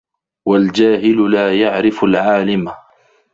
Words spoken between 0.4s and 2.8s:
وَالْجَاهِلُ لَا يَعْرِفُ الْعَالِمَ